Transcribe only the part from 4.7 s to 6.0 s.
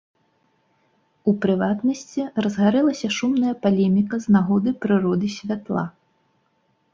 прыроды святла.